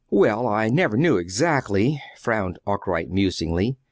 [0.09, 0.29] "Why,
[0.65, 3.75] I never knew, exactly," frowned Arkwright, musingly.